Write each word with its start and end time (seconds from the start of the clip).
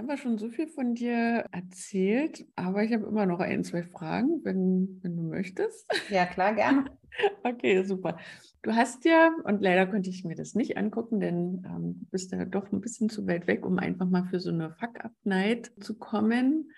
Haben 0.00 0.08
wir 0.08 0.16
schon 0.16 0.38
so 0.38 0.48
viel 0.48 0.66
von 0.66 0.94
dir 0.94 1.44
erzählt, 1.52 2.46
aber 2.56 2.82
ich 2.82 2.90
habe 2.94 3.04
immer 3.04 3.26
noch 3.26 3.38
ein, 3.38 3.62
zwei 3.64 3.82
Fragen, 3.82 4.40
wenn, 4.44 4.98
wenn 5.02 5.14
du 5.14 5.22
möchtest. 5.24 5.86
Ja, 6.08 6.24
klar, 6.24 6.54
gerne. 6.54 6.86
Okay, 7.42 7.82
super. 7.82 8.16
Du 8.62 8.74
hast 8.74 9.04
ja, 9.04 9.30
und 9.44 9.60
leider 9.60 9.86
konnte 9.86 10.08
ich 10.08 10.24
mir 10.24 10.36
das 10.36 10.54
nicht 10.54 10.78
angucken, 10.78 11.20
denn 11.20 11.66
ähm, 11.66 11.98
du 11.98 12.06
bist 12.12 12.32
ja 12.32 12.46
doch 12.46 12.72
ein 12.72 12.80
bisschen 12.80 13.10
zu 13.10 13.26
weit 13.26 13.46
weg, 13.46 13.66
um 13.66 13.78
einfach 13.78 14.08
mal 14.08 14.24
für 14.24 14.40
so 14.40 14.48
eine 14.50 14.70
Fuck-Up-Night 14.70 15.70
zu 15.80 15.98
kommen 15.98 16.70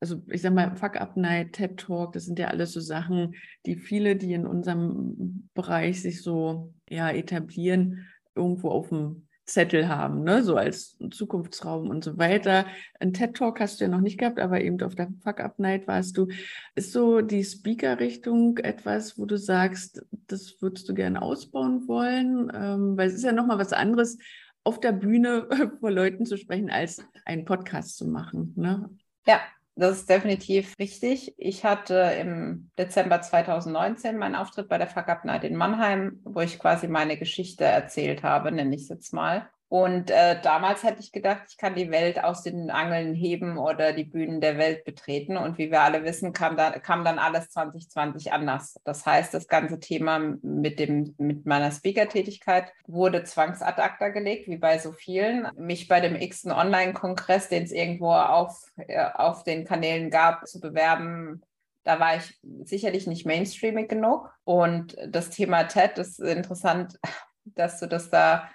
also 0.00 0.22
ich 0.28 0.42
sag 0.42 0.52
mal, 0.52 0.76
Fuck 0.76 1.00
Up 1.00 1.16
Night, 1.16 1.54
TED 1.54 1.78
Talk, 1.78 2.12
das 2.12 2.26
sind 2.26 2.38
ja 2.38 2.48
alles 2.48 2.72
so 2.72 2.80
Sachen, 2.80 3.34
die 3.66 3.76
viele, 3.76 4.14
die 4.14 4.32
in 4.32 4.46
unserem 4.46 5.48
Bereich 5.54 6.02
sich 6.02 6.22
so 6.22 6.74
ja, 6.88 7.10
etablieren, 7.10 8.06
irgendwo 8.34 8.68
auf 8.68 8.90
dem 8.90 9.27
Zettel 9.48 9.88
haben, 9.88 10.22
ne? 10.24 10.42
so 10.44 10.56
als 10.56 10.96
Zukunftsraum 11.10 11.88
und 11.88 12.04
so 12.04 12.18
weiter. 12.18 12.66
Ein 13.00 13.12
TED 13.12 13.34
Talk 13.34 13.60
hast 13.60 13.80
du 13.80 13.84
ja 13.84 13.90
noch 13.90 14.00
nicht 14.00 14.18
gehabt, 14.18 14.38
aber 14.38 14.60
eben 14.60 14.80
auf 14.82 14.94
der 14.94 15.08
Fuck 15.24 15.40
Up 15.40 15.58
Night 15.58 15.88
warst 15.88 16.16
du. 16.16 16.28
Ist 16.74 16.92
so 16.92 17.22
die 17.22 17.42
Speaker-Richtung 17.42 18.58
etwas, 18.58 19.18
wo 19.18 19.24
du 19.24 19.38
sagst, 19.38 20.04
das 20.26 20.60
würdest 20.60 20.88
du 20.88 20.94
gerne 20.94 21.22
ausbauen 21.22 21.88
wollen? 21.88 22.52
Ähm, 22.54 22.96
weil 22.96 23.08
es 23.08 23.14
ist 23.14 23.24
ja 23.24 23.32
nochmal 23.32 23.58
was 23.58 23.72
anderes, 23.72 24.18
auf 24.64 24.80
der 24.80 24.92
Bühne 24.92 25.48
vor 25.80 25.90
Leuten 25.90 26.26
zu 26.26 26.36
sprechen, 26.36 26.70
als 26.70 27.02
einen 27.24 27.44
Podcast 27.44 27.96
zu 27.96 28.06
machen. 28.06 28.52
Ne? 28.56 28.90
Ja, 29.26 29.40
das 29.78 29.98
ist 29.98 30.10
definitiv 30.10 30.74
richtig. 30.78 31.34
Ich 31.38 31.64
hatte 31.64 31.94
im 32.18 32.70
Dezember 32.78 33.20
2019 33.20 34.18
meinen 34.18 34.34
Auftritt 34.34 34.68
bei 34.68 34.78
der 34.78 34.88
Fuck 34.88 35.08
Up 35.08 35.24
Night 35.24 35.44
in 35.44 35.56
Mannheim, 35.56 36.20
wo 36.24 36.40
ich 36.40 36.58
quasi 36.58 36.88
meine 36.88 37.16
Geschichte 37.16 37.64
erzählt 37.64 38.22
habe, 38.22 38.50
nenne 38.50 38.74
ich 38.74 38.82
es 38.82 38.88
jetzt 38.88 39.12
mal. 39.12 39.48
Und 39.70 40.10
äh, 40.10 40.40
damals 40.40 40.82
hätte 40.82 41.00
ich 41.00 41.12
gedacht, 41.12 41.42
ich 41.50 41.58
kann 41.58 41.74
die 41.74 41.90
Welt 41.90 42.24
aus 42.24 42.42
den 42.42 42.70
Angeln 42.70 43.14
heben 43.14 43.58
oder 43.58 43.92
die 43.92 44.04
Bühnen 44.04 44.40
der 44.40 44.56
Welt 44.56 44.84
betreten. 44.84 45.36
Und 45.36 45.58
wie 45.58 45.70
wir 45.70 45.82
alle 45.82 46.04
wissen, 46.04 46.32
kam, 46.32 46.56
da, 46.56 46.70
kam 46.78 47.04
dann 47.04 47.18
alles 47.18 47.50
2020 47.50 48.32
anders. 48.32 48.80
Das 48.84 49.04
heißt, 49.04 49.34
das 49.34 49.46
ganze 49.46 49.78
Thema 49.78 50.18
mit, 50.40 50.78
dem, 50.78 51.14
mit 51.18 51.44
meiner 51.44 51.70
Speaker-Tätigkeit 51.70 52.72
wurde 52.86 53.24
zwangsad 53.24 53.78
acta 53.78 54.08
gelegt, 54.08 54.48
wie 54.48 54.56
bei 54.56 54.78
so 54.78 54.92
vielen. 54.92 55.48
Mich 55.58 55.86
bei 55.86 56.00
dem 56.00 56.16
x 56.16 56.46
Online-Kongress, 56.46 57.50
den 57.50 57.64
es 57.64 57.72
irgendwo 57.72 58.12
auf, 58.12 58.58
äh, 58.78 59.04
auf 59.12 59.44
den 59.44 59.66
Kanälen 59.66 60.08
gab, 60.08 60.46
zu 60.46 60.60
bewerben, 60.60 61.42
da 61.84 62.00
war 62.00 62.16
ich 62.16 62.38
sicherlich 62.64 63.06
nicht 63.06 63.26
mainstreamig 63.26 63.90
genug. 63.90 64.30
Und 64.44 64.96
das 65.06 65.28
Thema 65.28 65.64
TED 65.64 65.98
ist 65.98 66.20
interessant, 66.20 66.98
dass 67.44 67.80
du 67.80 67.86
das 67.86 68.08
da 68.08 68.48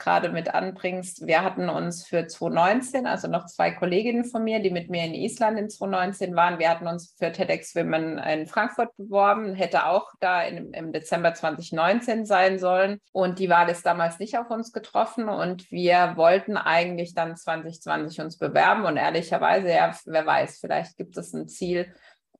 gerade 0.00 0.30
mit 0.30 0.52
anbringst. 0.52 1.26
Wir 1.26 1.44
hatten 1.44 1.68
uns 1.68 2.06
für 2.06 2.26
2019, 2.26 3.06
also 3.06 3.28
noch 3.28 3.46
zwei 3.46 3.70
Kolleginnen 3.70 4.24
von 4.24 4.42
mir, 4.42 4.60
die 4.60 4.70
mit 4.70 4.90
mir 4.90 5.04
in 5.04 5.14
Island 5.14 5.58
in 5.58 5.70
2019 5.70 6.34
waren, 6.34 6.58
wir 6.58 6.70
hatten 6.70 6.88
uns 6.88 7.14
für 7.16 7.30
TEDx 7.30 7.76
Women 7.76 8.18
in 8.18 8.46
Frankfurt 8.46 8.96
beworben, 8.96 9.54
hätte 9.54 9.86
auch 9.86 10.10
da 10.18 10.42
in, 10.42 10.72
im 10.72 10.92
Dezember 10.92 11.34
2019 11.34 12.26
sein 12.26 12.58
sollen. 12.58 13.00
Und 13.12 13.38
die 13.38 13.48
Wahl 13.48 13.68
ist 13.68 13.86
damals 13.86 14.18
nicht 14.18 14.36
auf 14.38 14.50
uns 14.50 14.72
getroffen 14.72 15.28
und 15.28 15.70
wir 15.70 16.14
wollten 16.16 16.56
eigentlich 16.56 17.14
dann 17.14 17.36
2020 17.36 18.20
uns 18.20 18.38
bewerben. 18.38 18.84
Und 18.84 18.96
ehrlicherweise, 18.96 19.70
ja, 19.70 19.94
wer 20.06 20.26
weiß, 20.26 20.58
vielleicht 20.60 20.96
gibt 20.96 21.16
es 21.16 21.32
ein 21.32 21.46
Ziel, 21.46 21.94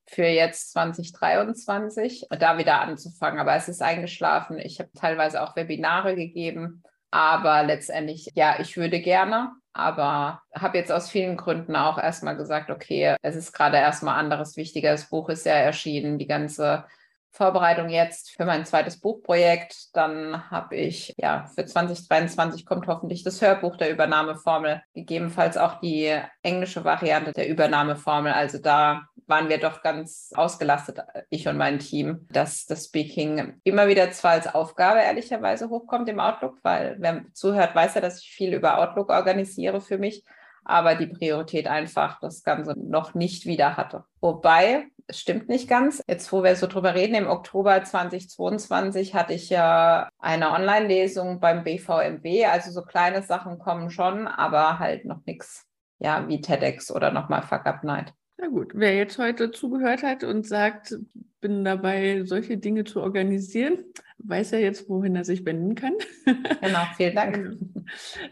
für 0.06 0.26
jetzt 0.26 0.72
2023 0.72 2.26
da 2.30 2.58
wieder 2.58 2.80
anzufangen. 2.80 3.38
Aber 3.38 3.54
es 3.54 3.68
ist 3.68 3.80
eingeschlafen. 3.80 4.58
Ich 4.58 4.80
habe 4.80 4.90
teilweise 4.98 5.40
auch 5.40 5.54
Webinare 5.54 6.16
gegeben 6.16 6.82
aber 7.10 7.64
letztendlich, 7.64 8.30
ja, 8.34 8.60
ich 8.60 8.76
würde 8.76 9.00
gerne, 9.00 9.52
aber 9.72 10.42
habe 10.54 10.78
jetzt 10.78 10.92
aus 10.92 11.10
vielen 11.10 11.36
Gründen 11.36 11.76
auch 11.76 11.98
erstmal 11.98 12.36
gesagt, 12.36 12.70
okay, 12.70 13.16
es 13.22 13.36
ist 13.36 13.52
gerade 13.52 13.76
erstmal 13.76 14.18
anderes 14.18 14.56
wichtiger. 14.56 14.92
Das 14.92 15.08
Buch 15.08 15.28
ist 15.28 15.46
ja 15.46 15.52
erschienen, 15.52 16.18
die 16.18 16.26
ganze 16.26 16.84
Vorbereitung 17.32 17.88
jetzt 17.88 18.32
für 18.32 18.44
mein 18.44 18.66
zweites 18.66 19.00
Buchprojekt. 19.00 19.94
Dann 19.94 20.50
habe 20.50 20.76
ich, 20.76 21.14
ja, 21.16 21.46
für 21.54 21.64
2023 21.64 22.66
kommt 22.66 22.86
hoffentlich 22.86 23.22
das 23.22 23.40
Hörbuch 23.40 23.76
der 23.76 23.90
Übernahmeformel, 23.90 24.82
gegebenenfalls 24.94 25.56
auch 25.56 25.80
die 25.80 26.18
englische 26.42 26.84
Variante 26.84 27.32
der 27.32 27.48
Übernahmeformel. 27.48 28.32
Also 28.32 28.58
da 28.58 29.02
waren 29.26 29.48
wir 29.48 29.58
doch 29.58 29.82
ganz 29.82 30.32
ausgelastet, 30.34 30.98
ich 31.30 31.46
und 31.46 31.56
mein 31.56 31.78
Team, 31.78 32.26
dass 32.30 32.66
das 32.66 32.86
Speaking 32.86 33.60
immer 33.62 33.86
wieder 33.86 34.10
zwar 34.10 34.32
als 34.32 34.52
Aufgabe 34.52 35.00
ehrlicherweise 35.00 35.70
hochkommt 35.70 36.08
im 36.08 36.20
Outlook, 36.20 36.58
weil 36.62 36.96
wer 36.98 37.24
zuhört, 37.32 37.74
weiß 37.74 37.94
ja, 37.94 38.00
dass 38.00 38.20
ich 38.20 38.30
viel 38.30 38.52
über 38.52 38.78
Outlook 38.78 39.08
organisiere 39.08 39.80
für 39.80 39.98
mich, 39.98 40.24
aber 40.64 40.94
die 40.94 41.06
Priorität 41.06 41.66
einfach 41.66 42.20
das 42.20 42.42
Ganze 42.42 42.74
noch 42.78 43.14
nicht 43.14 43.46
wieder 43.46 43.76
hatte. 43.76 44.04
Wobei, 44.20 44.86
es 45.06 45.20
stimmt 45.20 45.48
nicht 45.48 45.68
ganz. 45.68 46.02
Jetzt, 46.06 46.32
wo 46.32 46.42
wir 46.42 46.54
so 46.56 46.66
drüber 46.66 46.94
reden, 46.94 47.14
im 47.14 47.26
Oktober 47.26 47.82
2022 47.82 49.14
hatte 49.14 49.34
ich 49.34 49.50
ja 49.50 50.08
eine 50.18 50.52
Online-Lesung 50.52 51.40
beim 51.40 51.64
BVMW. 51.64 52.46
Also 52.46 52.70
so 52.70 52.82
kleine 52.82 53.22
Sachen 53.22 53.58
kommen 53.58 53.90
schon, 53.90 54.26
aber 54.28 54.78
halt 54.78 55.04
noch 55.04 55.24
nichts, 55.26 55.66
ja, 55.98 56.26
wie 56.28 56.40
TEDx 56.40 56.90
oder 56.90 57.10
nochmal 57.10 57.42
Fuck 57.42 57.66
Up 57.66 57.84
Night. 57.84 58.12
Na 58.38 58.48
gut, 58.48 58.72
wer 58.74 58.96
jetzt 58.96 59.18
heute 59.18 59.50
zugehört 59.50 60.02
hat 60.02 60.24
und 60.24 60.46
sagt, 60.46 60.96
bin 61.40 61.64
dabei, 61.64 62.22
solche 62.24 62.56
Dinge 62.56 62.84
zu 62.84 63.02
organisieren, 63.02 63.84
weiß 64.18 64.52
ja 64.52 64.58
jetzt, 64.58 64.88
wohin 64.88 65.16
er 65.16 65.24
sich 65.24 65.44
wenden 65.44 65.74
kann. 65.74 65.94
Genau, 66.24 66.80
vielen 66.96 67.14
Dank. 67.14 67.56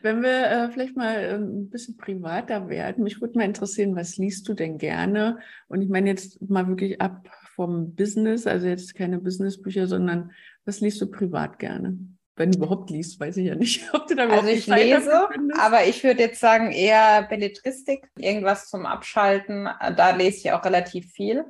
Wenn 0.02 0.22
wir 0.22 0.50
äh, 0.50 0.70
vielleicht 0.70 0.96
mal 0.96 1.14
äh, 1.16 1.34
ein 1.34 1.70
bisschen 1.70 1.96
privater 1.96 2.69
werden, 2.69 3.04
mich 3.04 3.20
würde 3.20 3.38
mal 3.38 3.44
interessieren, 3.44 3.96
was 3.96 4.16
liest 4.16 4.48
du 4.48 4.54
denn 4.54 4.78
gerne? 4.78 5.38
Und 5.69 5.82
ich 5.82 5.88
meine 5.88 6.08
jetzt 6.08 6.41
mal 6.48 6.69
wirklich 6.69 7.00
ab 7.00 7.28
vom 7.54 7.94
Business, 7.94 8.47
also 8.47 8.66
jetzt 8.66 8.94
keine 8.94 9.18
Businessbücher, 9.18 9.86
sondern 9.86 10.32
was 10.64 10.80
liest 10.80 11.00
du 11.00 11.10
privat 11.10 11.58
gerne? 11.58 11.98
wenn 12.38 12.52
du 12.52 12.58
überhaupt 12.58 12.91
liest, 12.91 13.18
weiß 13.20 13.36
ich 13.38 13.47
ja 13.47 13.54
nicht, 13.54 13.82
ob 13.92 14.06
du 14.06 14.14
da 14.14 14.24
überhaupt 14.24 14.44
Also 14.44 14.56
ich 14.56 14.66
lese, 14.66 15.28
aber 15.58 15.86
ich 15.86 16.02
würde 16.04 16.22
jetzt 16.22 16.41
sagen 16.41 16.70
eher 16.70 17.22
Belletristik, 17.28 18.08
irgendwas 18.16 18.68
zum 18.68 18.86
Abschalten. 18.86 19.68
Da 19.97 20.14
lese 20.14 20.38
ich 20.38 20.52
auch 20.52 20.64
relativ 20.64 21.10
viel. 21.12 21.44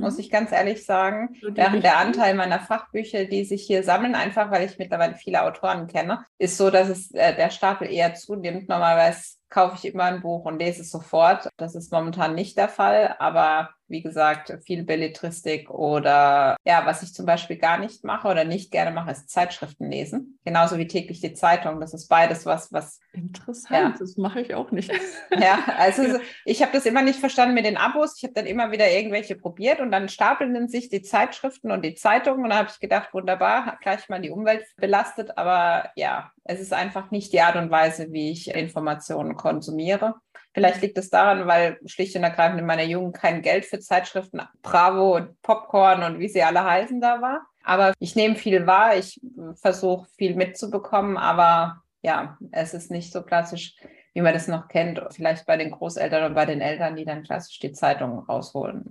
Muss 0.00 0.18
ich 0.18 0.30
ganz 0.30 0.52
ehrlich 0.52 0.84
sagen. 0.84 1.36
So 1.40 1.54
Während 1.54 1.84
der 1.84 1.98
Anteil 1.98 2.34
meiner 2.34 2.60
Fachbücher, 2.60 3.24
die 3.24 3.44
sich 3.44 3.62
hier 3.66 3.82
sammeln, 3.82 4.14
einfach 4.14 4.50
weil 4.50 4.66
ich 4.66 4.78
mittlerweile 4.78 5.16
viele 5.16 5.42
Autoren 5.42 5.86
kenne, 5.86 6.24
ist 6.38 6.56
so, 6.56 6.70
dass 6.70 6.88
es 6.88 7.12
äh, 7.12 7.34
der 7.34 7.50
Stapel 7.50 7.90
eher 7.90 8.14
zunimmt. 8.14 8.68
Normalerweise 8.68 9.37
kaufe 9.50 9.76
ich 9.76 9.92
immer 9.92 10.04
ein 10.04 10.20
Buch 10.20 10.44
und 10.44 10.58
lese 10.58 10.82
es 10.82 10.90
sofort. 10.90 11.48
Das 11.56 11.74
ist 11.74 11.92
momentan 11.92 12.34
nicht 12.34 12.56
der 12.58 12.68
Fall, 12.68 13.16
aber 13.18 13.70
wie 13.88 14.02
gesagt, 14.02 14.52
viel 14.64 14.84
Belletristik 14.84 15.70
oder 15.70 16.56
ja, 16.64 16.84
was 16.84 17.02
ich 17.02 17.14
zum 17.14 17.26
Beispiel 17.26 17.56
gar 17.56 17.78
nicht 17.78 18.04
mache 18.04 18.28
oder 18.28 18.44
nicht 18.44 18.70
gerne 18.70 18.90
mache, 18.90 19.10
ist 19.10 19.30
Zeitschriften 19.30 19.90
lesen. 19.90 20.38
Genauso 20.44 20.76
wie 20.78 20.86
täglich 20.86 21.20
die 21.20 21.32
Zeitung. 21.32 21.80
Das 21.80 21.94
ist 21.94 22.08
beides 22.08 22.44
was, 22.44 22.72
was. 22.72 23.00
Interessant, 23.12 23.94
ja. 23.94 23.98
das 23.98 24.16
mache 24.16 24.40
ich 24.40 24.54
auch 24.54 24.70
nicht. 24.70 24.92
Ja, 25.38 25.58
also 25.78 26.18
ich 26.44 26.62
habe 26.62 26.72
das 26.72 26.84
immer 26.84 27.02
nicht 27.02 27.20
verstanden 27.20 27.54
mit 27.54 27.64
den 27.64 27.76
Abos. 27.76 28.14
Ich 28.16 28.24
habe 28.24 28.34
dann 28.34 28.46
immer 28.46 28.72
wieder 28.72 28.90
irgendwelche 28.90 29.36
probiert 29.36 29.80
und 29.80 29.92
dann 29.92 30.08
stapeln 30.08 30.68
sich 30.68 30.88
die 30.88 31.02
Zeitschriften 31.02 31.70
und 31.70 31.84
die 31.84 31.94
Zeitungen. 31.94 32.44
Und 32.44 32.50
da 32.50 32.56
habe 32.56 32.68
ich 32.72 32.80
gedacht, 32.80 33.14
wunderbar, 33.14 33.78
gleich 33.80 34.08
mal 34.08 34.20
die 34.20 34.30
Umwelt 34.30 34.64
belastet. 34.76 35.38
Aber 35.38 35.90
ja, 35.94 36.32
es 36.44 36.60
ist 36.60 36.72
einfach 36.72 37.10
nicht 37.10 37.32
die 37.32 37.40
Art 37.40 37.56
und 37.56 37.70
Weise, 37.70 38.10
wie 38.10 38.32
ich 38.32 38.50
Informationen 38.52 39.36
konsumiere. 39.38 40.16
Vielleicht 40.52 40.82
liegt 40.82 40.98
es 40.98 41.08
daran, 41.08 41.46
weil 41.46 41.78
schlicht 41.86 42.14
und 42.16 42.24
ergreifend 42.24 42.60
in 42.60 42.66
meiner 42.66 42.82
Jugend 42.82 43.16
kein 43.16 43.40
Geld 43.40 43.64
für 43.64 43.80
Zeitschriften 43.80 44.42
Bravo 44.60 45.16
und 45.16 45.40
Popcorn 45.40 46.02
und 46.02 46.18
wie 46.18 46.28
sie 46.28 46.42
alle 46.42 46.64
heißen 46.64 47.00
da 47.00 47.22
war. 47.22 47.46
Aber 47.62 47.94
ich 47.98 48.16
nehme 48.16 48.34
viel 48.34 48.66
wahr, 48.66 48.96
ich 48.96 49.20
versuche 49.54 50.08
viel 50.16 50.34
mitzubekommen, 50.34 51.16
aber 51.16 51.82
ja, 52.02 52.38
es 52.50 52.74
ist 52.74 52.90
nicht 52.90 53.12
so 53.12 53.22
klassisch, 53.22 53.76
wie 54.14 54.22
man 54.22 54.32
das 54.32 54.48
noch 54.48 54.68
kennt, 54.68 55.00
vielleicht 55.10 55.46
bei 55.46 55.56
den 55.56 55.70
Großeltern 55.70 56.24
und 56.24 56.34
bei 56.34 56.46
den 56.46 56.60
Eltern, 56.60 56.96
die 56.96 57.04
dann 57.04 57.22
klassisch 57.22 57.58
die 57.58 57.72
Zeitung 57.72 58.20
rausholen. 58.20 58.84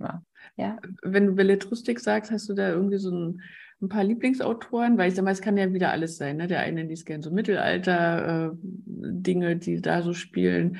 Ja. 0.56 0.78
Wenn 1.02 1.26
du 1.26 1.34
Belletristik 1.34 2.00
sagst, 2.00 2.30
hast 2.30 2.48
du 2.48 2.54
da 2.54 2.68
irgendwie 2.68 2.98
so 2.98 3.10
ein, 3.10 3.42
ein 3.80 3.88
paar 3.88 4.04
Lieblingsautoren? 4.04 4.98
Weil 4.98 5.08
ich 5.08 5.14
sag 5.14 5.24
mal, 5.24 5.32
es 5.32 5.42
kann 5.42 5.56
ja 5.56 5.72
wieder 5.72 5.90
alles 5.90 6.16
sein. 6.16 6.36
Ne? 6.36 6.46
Der 6.46 6.60
eine 6.60 6.82
liest 6.82 7.06
gerne 7.06 7.22
so 7.22 7.30
Mittelalter-Dinge, 7.30 9.50
äh, 9.50 9.56
die 9.56 9.80
da 9.80 10.02
so 10.02 10.12
spielen. 10.12 10.78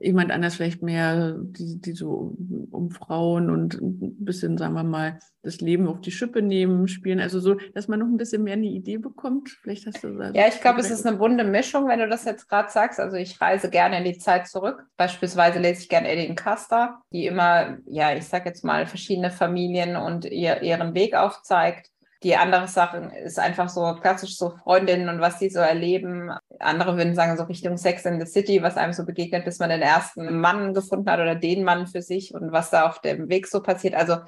jemand 0.00 0.30
anders 0.30 0.56
vielleicht 0.56 0.82
mehr 0.82 1.36
die, 1.38 1.80
die 1.80 1.92
so 1.92 2.36
um 2.70 2.90
Frauen 2.90 3.50
und 3.50 3.74
ein 3.74 4.24
bisschen, 4.24 4.56
sagen 4.56 4.74
wir 4.74 4.84
mal, 4.84 5.18
das 5.42 5.60
Leben 5.60 5.88
auf 5.88 6.00
die 6.00 6.12
Schippe 6.12 6.40
nehmen, 6.40 6.88
spielen. 6.88 7.20
Also 7.20 7.40
so, 7.40 7.54
dass 7.74 7.88
man 7.88 7.98
noch 7.98 8.06
ein 8.06 8.16
bisschen 8.16 8.44
mehr 8.44 8.54
eine 8.54 8.66
Idee 8.66 8.98
bekommt. 8.98 9.50
Vielleicht 9.62 9.86
hast 9.86 10.02
du 10.02 10.16
das. 10.16 10.34
Ja, 10.34 10.46
ich 10.48 10.60
glaube, 10.60 10.80
es 10.80 10.90
ist 10.90 11.06
eine 11.06 11.16
bunte 11.16 11.44
Mischung, 11.44 11.88
wenn 11.88 11.98
du 11.98 12.08
das 12.08 12.24
jetzt 12.24 12.48
gerade 12.48 12.70
sagst. 12.70 13.00
Also 13.00 13.16
ich 13.16 13.40
reise 13.40 13.70
gerne 13.70 13.98
in 13.98 14.04
die 14.04 14.18
Zeit 14.18 14.46
zurück. 14.46 14.84
Beispielsweise 14.96 15.58
lese 15.58 15.82
ich 15.82 15.88
gerne 15.88 16.10
Edin 16.10 16.36
Kasta, 16.36 17.02
die 17.12 17.26
immer, 17.26 17.78
ja, 17.86 18.14
ich 18.14 18.24
sage 18.24 18.48
jetzt 18.48 18.64
mal, 18.64 18.86
verschiedene 18.86 19.30
Familien 19.30 19.96
und 19.96 20.24
ihr, 20.24 20.62
ihren 20.62 20.94
Weg 20.94 21.14
aufzeigt. 21.14 21.88
Die 22.22 22.36
andere 22.36 22.68
Sache 22.68 23.10
ist 23.24 23.38
einfach 23.38 23.68
so 23.68 23.94
klassisch 24.00 24.36
so 24.36 24.50
Freundinnen 24.50 25.08
und 25.08 25.20
was 25.20 25.38
sie 25.38 25.50
so 25.50 25.58
erleben. 25.58 26.30
Andere 26.60 26.96
würden 26.96 27.14
sagen, 27.14 27.36
so 27.36 27.44
Richtung 27.44 27.76
Sex 27.76 28.04
in 28.04 28.20
the 28.20 28.26
City, 28.26 28.62
was 28.62 28.76
einem 28.76 28.92
so 28.92 29.04
begegnet, 29.04 29.44
bis 29.44 29.58
man 29.58 29.70
den 29.70 29.82
ersten 29.82 30.38
Mann 30.40 30.72
gefunden 30.74 31.10
hat 31.10 31.18
oder 31.18 31.34
den 31.34 31.64
Mann 31.64 31.86
für 31.86 32.02
sich 32.02 32.32
und 32.34 32.52
was 32.52 32.70
da 32.70 32.86
auf 32.86 33.00
dem 33.00 33.28
Weg 33.28 33.48
so 33.48 33.60
passiert. 33.60 33.94
Also 33.94 34.18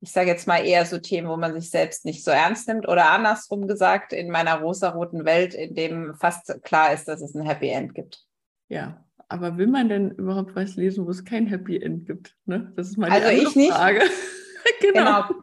ich 0.00 0.10
sage 0.10 0.28
jetzt 0.28 0.48
mal 0.48 0.64
eher 0.64 0.84
so 0.84 0.98
Themen, 0.98 1.28
wo 1.28 1.36
man 1.36 1.54
sich 1.54 1.70
selbst 1.70 2.04
nicht 2.04 2.24
so 2.24 2.30
ernst 2.30 2.68
nimmt 2.68 2.88
oder 2.88 3.10
andersrum 3.10 3.66
gesagt, 3.68 4.12
in 4.12 4.30
meiner 4.30 4.60
rosaroten 4.60 5.24
Welt, 5.24 5.54
in 5.54 5.74
dem 5.74 6.14
fast 6.14 6.62
klar 6.64 6.92
ist, 6.92 7.06
dass 7.06 7.22
es 7.22 7.34
ein 7.34 7.46
Happy 7.46 7.68
End 7.68 7.94
gibt. 7.94 8.24
Ja, 8.68 9.04
aber 9.28 9.56
will 9.56 9.68
man 9.68 9.88
denn 9.88 10.10
überhaupt 10.10 10.54
was 10.56 10.76
lesen, 10.76 11.06
wo 11.06 11.10
es 11.10 11.24
kein 11.24 11.46
Happy 11.46 11.80
End 11.80 12.06
gibt? 12.06 12.36
Ne? 12.46 12.72
Das 12.76 12.88
ist 12.88 12.96
die 12.96 13.02
also 13.02 13.28
ich 13.28 13.54
nicht. 13.54 13.72
Frage. 13.72 14.02
genau. 14.80 15.28
genau. 15.28 15.42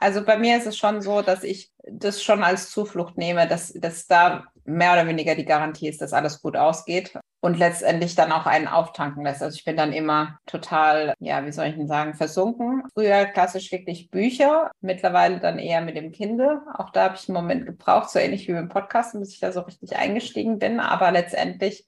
Also 0.00 0.24
bei 0.24 0.38
mir 0.38 0.56
ist 0.56 0.66
es 0.66 0.78
schon 0.78 1.02
so, 1.02 1.20
dass 1.20 1.44
ich 1.44 1.70
das 1.84 2.22
schon 2.22 2.42
als 2.42 2.70
Zuflucht 2.70 3.18
nehme, 3.18 3.46
dass, 3.46 3.72
dass 3.74 4.06
da 4.06 4.44
mehr 4.64 4.94
oder 4.94 5.06
weniger 5.06 5.34
die 5.34 5.44
Garantie 5.44 5.88
ist, 5.88 6.00
dass 6.00 6.14
alles 6.14 6.40
gut 6.40 6.56
ausgeht 6.56 7.12
und 7.40 7.58
letztendlich 7.58 8.14
dann 8.14 8.32
auch 8.32 8.46
einen 8.46 8.66
auftanken 8.66 9.24
lässt. 9.24 9.42
Also 9.42 9.56
ich 9.56 9.64
bin 9.64 9.76
dann 9.76 9.92
immer 9.92 10.38
total, 10.46 11.14
ja, 11.18 11.44
wie 11.44 11.52
soll 11.52 11.66
ich 11.66 11.74
denn 11.74 11.86
sagen, 11.86 12.14
versunken. 12.14 12.82
Früher 12.94 13.26
klassisch 13.26 13.70
wirklich 13.72 14.10
Bücher, 14.10 14.70
mittlerweile 14.80 15.38
dann 15.38 15.58
eher 15.58 15.82
mit 15.82 15.96
dem 15.96 16.12
Kindle. 16.12 16.62
Auch 16.78 16.90
da 16.90 17.04
habe 17.04 17.16
ich 17.16 17.28
einen 17.28 17.36
Moment 17.36 17.66
gebraucht, 17.66 18.10
so 18.10 18.18
ähnlich 18.18 18.48
wie 18.48 18.52
beim 18.52 18.68
Podcast, 18.68 19.18
bis 19.18 19.34
ich 19.34 19.40
da 19.40 19.52
so 19.52 19.60
richtig 19.60 19.96
eingestiegen 19.96 20.58
bin. 20.58 20.80
Aber 20.80 21.10
letztendlich 21.10 21.86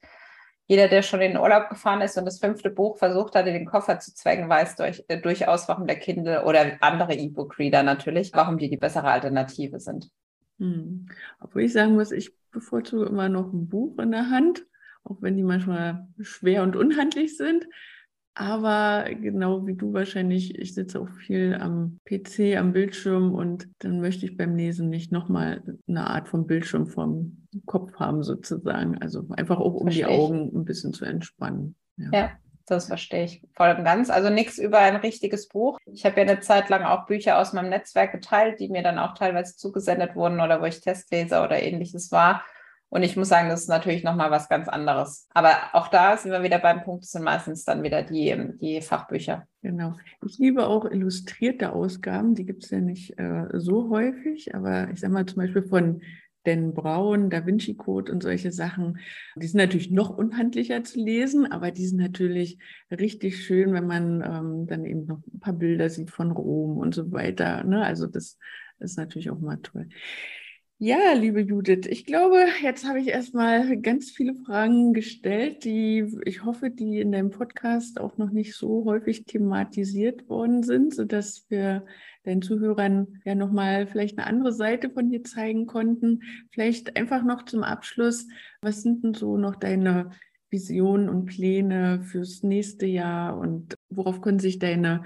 jeder, 0.66 0.88
der 0.88 1.02
schon 1.02 1.20
in 1.20 1.32
den 1.32 1.40
Urlaub 1.40 1.68
gefahren 1.68 2.00
ist 2.00 2.16
und 2.16 2.24
das 2.24 2.38
fünfte 2.38 2.70
Buch 2.70 2.96
versucht 2.96 3.34
hatte, 3.34 3.52
den 3.52 3.66
Koffer 3.66 3.98
zu 3.98 4.14
zwängen, 4.14 4.48
weiß 4.48 4.76
durch, 4.76 5.04
äh, 5.08 5.20
durchaus, 5.20 5.68
warum 5.68 5.86
der 5.86 5.98
Kindle 5.98 6.44
oder 6.44 6.78
andere 6.80 7.14
E-Book-Reader 7.14 7.82
natürlich, 7.82 8.32
warum 8.32 8.58
die 8.58 8.70
die 8.70 8.76
bessere 8.76 9.08
Alternative 9.08 9.80
sind. 9.80 10.10
Hm. 10.58 11.08
Obwohl 11.40 11.62
ich 11.62 11.72
sagen 11.72 11.94
muss, 11.94 12.12
ich 12.12 12.32
bevorzuge 12.50 13.06
immer 13.06 13.28
noch 13.28 13.52
ein 13.52 13.68
Buch 13.68 13.98
in 13.98 14.12
der 14.12 14.30
Hand, 14.30 14.64
auch 15.04 15.16
wenn 15.20 15.36
die 15.36 15.42
manchmal 15.42 16.06
schwer 16.20 16.62
und 16.62 16.76
unhandlich 16.76 17.36
sind. 17.36 17.66
Aber 18.34 19.04
genau 19.20 19.66
wie 19.66 19.74
du 19.74 19.92
wahrscheinlich, 19.92 20.58
ich 20.58 20.74
sitze 20.74 21.00
auch 21.00 21.08
viel 21.08 21.54
am 21.54 22.00
PC, 22.06 22.56
am 22.56 22.72
Bildschirm 22.72 23.34
und 23.34 23.68
dann 23.80 24.00
möchte 24.00 24.24
ich 24.24 24.38
beim 24.38 24.56
Lesen 24.56 24.88
nicht 24.88 25.12
nochmal 25.12 25.62
eine 25.86 26.06
Art 26.06 26.28
von 26.28 26.46
Bildschirm 26.46 26.86
vom 26.86 27.46
Kopf 27.66 27.94
haben 27.96 28.22
sozusagen. 28.22 28.96
Also 28.98 29.26
einfach 29.36 29.58
auch 29.58 29.74
um 29.74 29.90
die 29.90 30.06
Augen 30.06 30.50
ein 30.54 30.64
bisschen 30.64 30.94
zu 30.94 31.04
entspannen. 31.04 31.76
Ja. 31.96 32.08
ja. 32.12 32.30
Das 32.66 32.86
verstehe 32.86 33.24
ich 33.24 33.42
voll 33.54 33.74
und 33.76 33.84
ganz. 33.84 34.08
Also 34.08 34.30
nichts 34.30 34.56
über 34.56 34.78
ein 34.78 34.96
richtiges 34.96 35.48
Buch. 35.48 35.78
Ich 35.84 36.06
habe 36.06 36.20
ja 36.20 36.22
eine 36.22 36.40
Zeit 36.40 36.68
lang 36.68 36.84
auch 36.84 37.06
Bücher 37.06 37.38
aus 37.38 37.52
meinem 37.52 37.70
Netzwerk 37.70 38.12
geteilt, 38.12 38.60
die 38.60 38.68
mir 38.68 38.82
dann 38.82 39.00
auch 39.00 39.14
teilweise 39.14 39.56
zugesendet 39.56 40.14
wurden 40.14 40.40
oder 40.40 40.60
wo 40.62 40.64
ich 40.64 40.80
Testleser 40.80 41.44
oder 41.44 41.60
ähnliches 41.60 42.12
war. 42.12 42.44
Und 42.92 43.04
ich 43.04 43.16
muss 43.16 43.30
sagen, 43.30 43.48
das 43.48 43.62
ist 43.62 43.68
natürlich 43.68 44.04
nochmal 44.04 44.30
was 44.30 44.50
ganz 44.50 44.68
anderes. 44.68 45.26
Aber 45.32 45.56
auch 45.72 45.88
da 45.88 46.14
sind 46.18 46.30
wir 46.30 46.42
wieder 46.42 46.58
beim 46.58 46.84
Punkt, 46.84 47.04
das 47.04 47.12
sind 47.12 47.24
meistens 47.24 47.64
dann 47.64 47.82
wieder 47.82 48.02
die, 48.02 48.36
die 48.60 48.82
Fachbücher. 48.82 49.48
Genau. 49.62 49.96
Ich 50.26 50.36
liebe 50.36 50.66
auch 50.66 50.84
illustrierte 50.84 51.72
Ausgaben, 51.72 52.34
die 52.34 52.44
gibt 52.44 52.64
es 52.64 52.70
ja 52.70 52.80
nicht 52.80 53.18
äh, 53.18 53.46
so 53.54 53.88
häufig, 53.88 54.54
aber 54.54 54.90
ich 54.90 55.00
sage 55.00 55.14
mal 55.14 55.24
zum 55.24 55.38
Beispiel 55.38 55.62
von 55.62 56.02
Dan 56.44 56.74
Braun, 56.74 57.30
Da 57.30 57.46
Vinci 57.46 57.76
Code 57.76 58.12
und 58.12 58.22
solche 58.22 58.52
Sachen, 58.52 58.98
die 59.36 59.46
sind 59.46 59.56
natürlich 59.56 59.90
noch 59.90 60.10
unhandlicher 60.10 60.84
zu 60.84 61.02
lesen, 61.02 61.50
aber 61.50 61.70
die 61.70 61.86
sind 61.86 61.98
natürlich 61.98 62.58
richtig 62.90 63.42
schön, 63.42 63.72
wenn 63.72 63.86
man 63.86 64.20
ähm, 64.20 64.66
dann 64.66 64.84
eben 64.84 65.06
noch 65.06 65.22
ein 65.32 65.40
paar 65.40 65.54
Bilder 65.54 65.88
sieht 65.88 66.10
von 66.10 66.30
Rom 66.30 66.76
und 66.76 66.94
so 66.94 67.10
weiter. 67.10 67.64
Ne? 67.64 67.82
Also 67.82 68.06
das 68.06 68.36
ist 68.80 68.98
natürlich 68.98 69.30
auch 69.30 69.40
mal 69.40 69.56
toll. 69.62 69.88
Ja, 70.84 71.12
liebe 71.12 71.38
Judith, 71.38 71.86
ich 71.88 72.06
glaube, 72.06 72.44
jetzt 72.60 72.84
habe 72.88 72.98
ich 72.98 73.06
erstmal 73.06 73.76
ganz 73.80 74.10
viele 74.10 74.34
Fragen 74.34 74.92
gestellt, 74.94 75.62
die 75.62 76.04
ich 76.24 76.44
hoffe, 76.44 76.70
die 76.70 76.98
in 76.98 77.12
deinem 77.12 77.30
Podcast 77.30 78.00
auch 78.00 78.18
noch 78.18 78.30
nicht 78.30 78.56
so 78.56 78.84
häufig 78.84 79.24
thematisiert 79.24 80.28
worden 80.28 80.64
sind, 80.64 80.92
sodass 80.92 81.46
wir 81.48 81.86
deinen 82.24 82.42
Zuhörern 82.42 83.20
ja 83.24 83.36
nochmal 83.36 83.86
vielleicht 83.86 84.18
eine 84.18 84.26
andere 84.26 84.52
Seite 84.52 84.90
von 84.90 85.08
dir 85.08 85.22
zeigen 85.22 85.66
konnten. 85.66 86.24
Vielleicht 86.50 86.96
einfach 86.96 87.22
noch 87.22 87.44
zum 87.44 87.62
Abschluss, 87.62 88.26
was 88.60 88.82
sind 88.82 89.04
denn 89.04 89.14
so 89.14 89.36
noch 89.36 89.54
deine 89.54 90.10
Visionen 90.50 91.08
und 91.08 91.26
Pläne 91.26 92.02
fürs 92.02 92.42
nächste 92.42 92.86
Jahr 92.86 93.38
und 93.38 93.76
worauf 93.88 94.20
können 94.20 94.40
sich 94.40 94.58
deine 94.58 95.04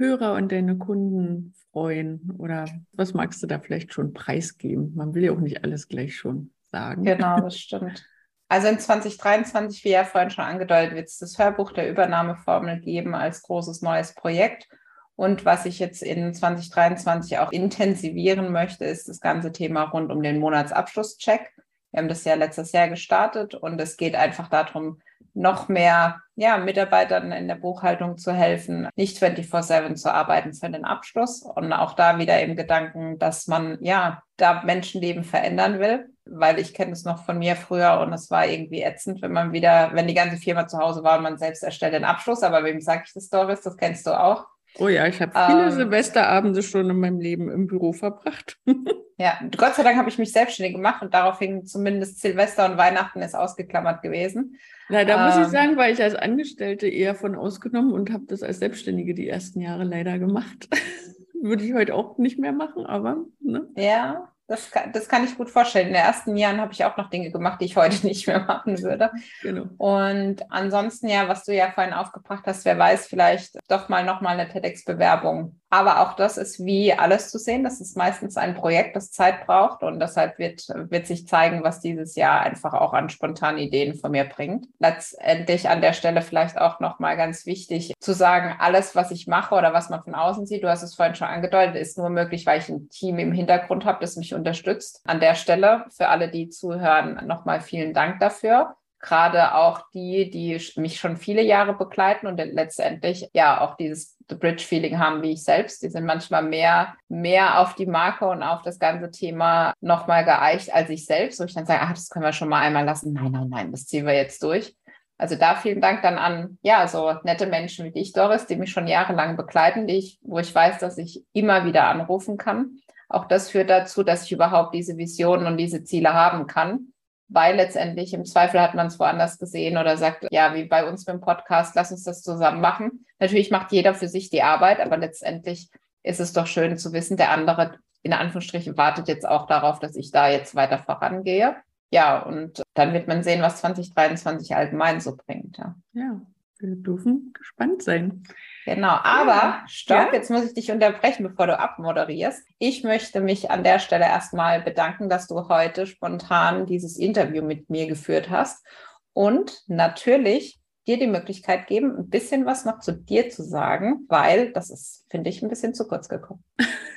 Hörer 0.00 0.32
und 0.32 0.50
deine 0.50 0.78
Kunden 0.78 1.54
freuen? 1.70 2.32
Oder 2.38 2.64
was 2.92 3.14
magst 3.14 3.42
du 3.42 3.46
da 3.46 3.60
vielleicht 3.60 3.92
schon 3.92 4.12
preisgeben? 4.12 4.94
Man 4.96 5.14
will 5.14 5.24
ja 5.24 5.32
auch 5.32 5.40
nicht 5.40 5.62
alles 5.62 5.88
gleich 5.88 6.16
schon 6.16 6.52
sagen. 6.72 7.04
Genau, 7.04 7.36
das 7.40 7.58
stimmt. 7.58 8.04
Also 8.48 8.66
in 8.66 8.80
2023, 8.80 9.84
wie 9.84 9.90
ja 9.90 10.04
vorhin 10.04 10.30
schon 10.30 10.44
angedeutet, 10.44 10.96
wird 10.96 11.06
es 11.06 11.18
das 11.18 11.38
Hörbuch 11.38 11.70
der 11.70 11.88
Übernahmeformel 11.88 12.80
geben 12.80 13.14
als 13.14 13.42
großes 13.42 13.82
neues 13.82 14.14
Projekt. 14.14 14.68
Und 15.14 15.44
was 15.44 15.66
ich 15.66 15.78
jetzt 15.78 16.02
in 16.02 16.32
2023 16.32 17.38
auch 17.38 17.52
intensivieren 17.52 18.50
möchte, 18.50 18.86
ist 18.86 19.08
das 19.08 19.20
ganze 19.20 19.52
Thema 19.52 19.82
rund 19.84 20.10
um 20.10 20.22
den 20.22 20.40
Monatsabschlusscheck. 20.40 21.52
Wir 21.92 21.98
haben 21.98 22.08
das 22.08 22.24
ja 22.24 22.34
letztes 22.34 22.72
Jahr 22.72 22.88
gestartet 22.88 23.54
und 23.54 23.80
es 23.80 23.96
geht 23.96 24.16
einfach 24.16 24.48
darum, 24.48 25.00
noch 25.34 25.68
mehr 25.68 26.20
ja, 26.34 26.56
Mitarbeitern 26.56 27.32
in 27.32 27.48
der 27.48 27.54
Buchhaltung 27.56 28.16
zu 28.16 28.32
helfen, 28.32 28.88
nicht 28.96 29.22
24-7 29.22 29.94
zu 29.94 30.12
arbeiten 30.12 30.54
für 30.54 30.70
den 30.70 30.84
Abschluss. 30.84 31.42
Und 31.42 31.72
auch 31.72 31.94
da 31.94 32.18
wieder 32.18 32.40
im 32.40 32.56
Gedanken, 32.56 33.18
dass 33.18 33.46
man 33.46 33.78
ja 33.82 34.22
da 34.36 34.62
Menschenleben 34.62 35.22
verändern 35.22 35.80
will, 35.80 36.08
weil 36.24 36.58
ich 36.58 36.72
kenne 36.72 36.92
es 36.92 37.04
noch 37.04 37.24
von 37.24 37.38
mir 37.38 37.56
früher 37.56 38.00
und 38.00 38.12
es 38.12 38.30
war 38.30 38.46
irgendwie 38.46 38.82
ätzend, 38.82 39.20
wenn 39.20 39.32
man 39.32 39.52
wieder, 39.52 39.90
wenn 39.92 40.06
die 40.06 40.14
ganze 40.14 40.38
Firma 40.38 40.66
zu 40.66 40.78
Hause 40.78 41.02
war 41.02 41.18
und 41.18 41.24
man 41.24 41.36
selbst 41.36 41.62
erstellt 41.62 41.92
den 41.92 42.04
Abschluss. 42.04 42.42
Aber 42.42 42.64
wem 42.64 42.80
sage 42.80 43.02
ich 43.06 43.12
das, 43.12 43.28
Doris? 43.28 43.60
Das 43.60 43.76
kennst 43.76 44.06
du 44.06 44.18
auch. 44.18 44.46
Oh 44.78 44.88
ja, 44.88 45.06
ich 45.06 45.20
habe 45.20 45.32
viele 45.32 45.64
ähm, 45.64 45.70
Silvesterabende 45.72 46.62
schon 46.62 46.88
in 46.88 46.98
meinem 46.98 47.20
Leben 47.20 47.50
im 47.50 47.66
Büro 47.66 47.92
verbracht. 47.92 48.58
ja, 49.18 49.38
Gott 49.56 49.74
sei 49.74 49.82
Dank 49.82 49.96
habe 49.96 50.08
ich 50.08 50.18
mich 50.18 50.32
selbstständig 50.32 50.76
gemacht 50.76 51.02
und 51.02 51.12
daraufhin 51.12 51.66
zumindest 51.66 52.20
Silvester 52.20 52.70
und 52.70 52.78
Weihnachten 52.78 53.20
ist 53.20 53.34
ausgeklammert 53.34 54.02
gewesen. 54.02 54.56
Na, 54.88 55.04
da 55.04 55.16
ähm, 55.16 55.26
muss 55.26 55.36
ich 55.36 55.44
ähm, 55.44 55.50
sagen, 55.50 55.76
war 55.76 55.90
ich 55.90 56.02
als 56.02 56.14
Angestellte 56.14 56.88
eher 56.88 57.14
von 57.14 57.34
ausgenommen 57.34 57.92
und 57.92 58.10
habe 58.10 58.24
das 58.28 58.42
als 58.42 58.58
Selbstständige 58.58 59.14
die 59.14 59.28
ersten 59.28 59.60
Jahre 59.60 59.84
leider 59.84 60.18
gemacht. 60.18 60.68
Würde 61.42 61.64
ich 61.64 61.72
heute 61.72 61.94
auch 61.94 62.18
nicht 62.18 62.38
mehr 62.38 62.52
machen, 62.52 62.86
aber. 62.86 63.24
Ne? 63.40 63.68
Ja, 63.76 64.30
das 64.50 64.68
kann, 64.72 64.90
das 64.92 65.08
kann 65.08 65.22
ich 65.22 65.36
gut 65.36 65.48
vorstellen. 65.48 65.86
In 65.86 65.92
den 65.92 66.02
ersten 66.02 66.36
Jahren 66.36 66.60
habe 66.60 66.72
ich 66.72 66.84
auch 66.84 66.96
noch 66.96 67.08
Dinge 67.08 67.30
gemacht, 67.30 67.60
die 67.60 67.66
ich 67.66 67.76
heute 67.76 68.04
nicht 68.06 68.26
mehr 68.26 68.40
machen 68.40 68.82
würde. 68.82 69.12
Genau. 69.42 69.66
Und 69.78 70.42
ansonsten 70.50 71.08
ja, 71.08 71.28
was 71.28 71.44
du 71.44 71.54
ja 71.54 71.70
vorhin 71.70 71.94
aufgebracht 71.94 72.42
hast, 72.46 72.64
wer 72.64 72.76
weiß, 72.76 73.06
vielleicht 73.06 73.56
doch 73.68 73.88
mal 73.88 74.04
nochmal 74.04 74.38
eine 74.38 74.48
TEDx-Bewerbung 74.48 75.60
aber 75.72 76.00
auch 76.00 76.14
das 76.14 76.36
ist 76.36 76.64
wie 76.64 76.92
alles 76.92 77.30
zu 77.30 77.38
sehen. 77.38 77.62
Das 77.62 77.80
ist 77.80 77.96
meistens 77.96 78.36
ein 78.36 78.56
Projekt, 78.56 78.96
das 78.96 79.12
Zeit 79.12 79.46
braucht 79.46 79.84
und 79.84 80.00
deshalb 80.00 80.36
wird, 80.40 80.66
wird 80.68 81.06
sich 81.06 81.28
zeigen, 81.28 81.62
was 81.62 81.80
dieses 81.80 82.16
Jahr 82.16 82.40
einfach 82.40 82.74
auch 82.74 82.92
an 82.92 83.08
spontanen 83.08 83.60
Ideen 83.60 83.94
von 83.94 84.10
mir 84.10 84.24
bringt. 84.24 84.66
Letztendlich 84.80 85.68
an 85.68 85.80
der 85.80 85.92
Stelle 85.92 86.22
vielleicht 86.22 86.58
auch 86.58 86.80
nochmal 86.80 87.16
ganz 87.16 87.46
wichtig 87.46 87.94
zu 88.00 88.12
sagen, 88.12 88.56
alles, 88.58 88.96
was 88.96 89.12
ich 89.12 89.28
mache 89.28 89.54
oder 89.54 89.72
was 89.72 89.90
man 89.90 90.02
von 90.02 90.16
außen 90.16 90.44
sieht, 90.44 90.64
du 90.64 90.68
hast 90.68 90.82
es 90.82 90.96
vorhin 90.96 91.14
schon 91.14 91.28
angedeutet, 91.28 91.76
ist 91.76 91.96
nur 91.96 92.10
möglich, 92.10 92.46
weil 92.46 92.58
ich 92.58 92.68
ein 92.68 92.88
Team 92.88 93.20
im 93.20 93.32
Hintergrund 93.32 93.84
habe, 93.84 93.98
das 94.00 94.16
mich 94.16 94.34
unterstützt. 94.40 95.00
An 95.04 95.20
der 95.20 95.34
Stelle 95.34 95.86
für 95.96 96.08
alle, 96.08 96.30
die 96.30 96.48
zuhören, 96.48 97.26
nochmal 97.26 97.60
vielen 97.60 97.94
Dank 97.94 98.20
dafür 98.20 98.74
gerade 99.00 99.54
auch 99.54 99.82
die, 99.94 100.30
die 100.30 100.60
mich 100.76 101.00
schon 101.00 101.16
viele 101.16 101.42
Jahre 101.42 101.74
begleiten 101.74 102.26
und 102.26 102.36
letztendlich 102.36 103.30
ja 103.32 103.60
auch 103.60 103.76
dieses 103.76 104.16
The 104.28 104.34
Bridge 104.36 104.62
Feeling 104.62 104.98
haben 104.98 105.22
wie 105.22 105.32
ich 105.32 105.42
selbst. 105.42 105.82
Die 105.82 105.88
sind 105.88 106.04
manchmal 106.04 106.42
mehr, 106.42 106.94
mehr 107.08 107.60
auf 107.60 107.74
die 107.74 107.86
Marke 107.86 108.26
und 108.26 108.42
auf 108.42 108.62
das 108.62 108.78
ganze 108.78 109.10
Thema 109.10 109.72
nochmal 109.80 110.24
geeicht 110.24 110.72
als 110.72 110.90
ich 110.90 111.06
selbst, 111.06 111.40
wo 111.40 111.44
ich 111.44 111.54
dann 111.54 111.66
sage, 111.66 111.80
ach, 111.82 111.94
das 111.94 112.10
können 112.10 112.26
wir 112.26 112.32
schon 112.32 112.50
mal 112.50 112.60
einmal 112.60 112.84
lassen. 112.84 113.14
Nein, 113.14 113.32
nein, 113.32 113.48
nein, 113.48 113.72
das 113.72 113.86
ziehen 113.86 114.06
wir 114.06 114.14
jetzt 114.14 114.42
durch. 114.42 114.76
Also 115.16 115.36
da 115.36 115.54
vielen 115.54 115.80
Dank 115.80 116.02
dann 116.02 116.16
an, 116.16 116.58
ja, 116.62 116.86
so 116.86 117.12
nette 117.24 117.46
Menschen 117.46 117.84
wie 117.84 117.90
dich, 117.90 118.12
Doris, 118.12 118.46
die 118.46 118.56
mich 118.56 118.70
schon 118.70 118.86
jahrelang 118.86 119.36
begleiten, 119.36 119.86
die 119.86 119.96
ich, 119.96 120.18
wo 120.22 120.38
ich 120.38 120.54
weiß, 120.54 120.78
dass 120.78 120.96
ich 120.96 121.24
immer 121.32 121.64
wieder 121.64 121.84
anrufen 121.88 122.38
kann. 122.38 122.80
Auch 123.10 123.26
das 123.26 123.50
führt 123.50 123.68
dazu, 123.68 124.02
dass 124.02 124.24
ich 124.24 124.32
überhaupt 124.32 124.74
diese 124.74 124.96
Visionen 124.96 125.46
und 125.46 125.58
diese 125.58 125.84
Ziele 125.84 126.14
haben 126.14 126.46
kann 126.46 126.92
weil 127.30 127.56
letztendlich 127.56 128.12
im 128.12 128.24
Zweifel 128.24 128.60
hat 128.60 128.74
man 128.74 128.88
es 128.88 128.98
woanders 128.98 129.38
gesehen 129.38 129.78
oder 129.78 129.96
sagt, 129.96 130.26
ja, 130.30 130.54
wie 130.54 130.64
bei 130.64 130.86
uns 130.86 131.04
beim 131.04 131.20
Podcast, 131.20 131.76
lass 131.76 131.92
uns 131.92 132.02
das 132.02 132.22
zusammen 132.22 132.60
machen. 132.60 133.06
Natürlich 133.20 133.50
macht 133.50 133.72
jeder 133.72 133.94
für 133.94 134.08
sich 134.08 134.30
die 134.30 134.42
Arbeit, 134.42 134.80
aber 134.80 134.96
letztendlich 134.96 135.70
ist 136.02 136.20
es 136.20 136.32
doch 136.32 136.46
schön 136.46 136.76
zu 136.76 136.92
wissen, 136.92 137.16
der 137.16 137.30
andere 137.30 137.78
in 138.02 138.12
Anführungsstrichen 138.12 138.76
wartet 138.76 139.08
jetzt 139.08 139.28
auch 139.28 139.46
darauf, 139.46 139.78
dass 139.78 139.94
ich 139.94 140.10
da 140.10 140.28
jetzt 140.28 140.54
weiter 140.54 140.78
vorangehe. 140.78 141.54
Ja, 141.90 142.20
und 142.20 142.62
dann 142.74 142.92
wird 142.94 143.08
man 143.08 143.22
sehen, 143.22 143.42
was 143.42 143.60
2023 143.60 144.56
allgemein 144.56 145.00
so 145.00 145.16
bringt. 145.16 145.58
Ja, 145.58 145.74
ja 145.92 146.20
wir 146.60 146.76
dürfen 146.76 147.32
gespannt 147.32 147.82
sein. 147.82 148.22
Genau, 148.64 148.98
aber 149.02 149.32
ja. 149.32 149.64
stopp, 149.66 150.08
ja? 150.08 150.12
jetzt 150.12 150.30
muss 150.30 150.44
ich 150.44 150.54
dich 150.54 150.70
unterbrechen, 150.70 151.24
bevor 151.24 151.46
du 151.46 151.58
abmoderierst. 151.58 152.46
Ich 152.58 152.84
möchte 152.84 153.20
mich 153.20 153.50
an 153.50 153.64
der 153.64 153.78
Stelle 153.78 154.04
erstmal 154.04 154.62
bedanken, 154.62 155.08
dass 155.08 155.26
du 155.26 155.48
heute 155.48 155.86
spontan 155.86 156.66
dieses 156.66 156.98
Interview 156.98 157.42
mit 157.42 157.70
mir 157.70 157.86
geführt 157.86 158.30
hast 158.30 158.64
und 159.12 159.62
natürlich 159.66 160.60
dir 160.86 160.98
die 160.98 161.06
Möglichkeit 161.06 161.66
geben, 161.66 161.96
ein 161.96 162.08
bisschen 162.08 162.46
was 162.46 162.64
noch 162.64 162.80
zu 162.80 162.92
dir 162.92 163.28
zu 163.30 163.42
sagen, 163.42 164.06
weil 164.08 164.52
das 164.52 164.70
ist, 164.70 165.06
finde 165.10 165.30
ich, 165.30 165.42
ein 165.42 165.48
bisschen 165.48 165.74
zu 165.74 165.86
kurz 165.86 166.08
gekommen. 166.08 166.42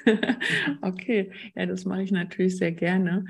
okay, 0.82 1.32
ja, 1.56 1.66
das 1.66 1.86
mache 1.86 2.04
ich 2.04 2.12
natürlich 2.12 2.58
sehr 2.58 2.72
gerne. 2.72 3.26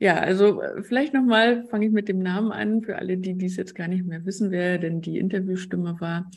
Ja, 0.00 0.16
also 0.16 0.62
äh, 0.62 0.82
vielleicht 0.82 1.12
nochmal 1.12 1.66
fange 1.66 1.86
ich 1.86 1.92
mit 1.92 2.08
dem 2.08 2.20
Namen 2.20 2.52
an, 2.52 2.82
für 2.82 2.96
alle, 2.96 3.18
die 3.18 3.34
dies 3.36 3.56
jetzt 3.56 3.74
gar 3.74 3.86
nicht 3.86 4.06
mehr 4.06 4.24
wissen, 4.24 4.50
wer 4.50 4.78
denn 4.78 5.02
die 5.02 5.18
Interviewstimme 5.18 6.00
war. 6.00 6.30